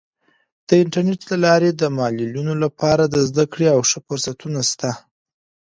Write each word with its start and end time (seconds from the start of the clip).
د 0.67 0.69
انټرنیټ 0.83 1.21
له 1.31 1.37
لارې 1.45 1.69
د 1.73 1.83
معلولینو 1.97 2.53
لپاره 2.63 3.03
د 3.05 3.15
زده 3.29 3.45
کړې 3.51 3.67
او 3.75 3.79
ښه 3.89 3.99
فرصتونه 4.07 4.59
سته. 4.71 4.91